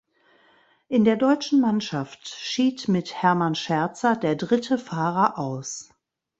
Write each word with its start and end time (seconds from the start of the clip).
In 0.87 1.03
der 1.05 1.15
deutschen 1.15 1.61
Mannschaft 1.61 2.27
schied 2.27 2.87
mit 2.87 3.21
Hermann 3.21 3.53
Scherzer 3.53 4.15
der 4.15 4.35
dritte 4.35 4.79
Fahrer 4.79 5.37
aus. 5.37 5.89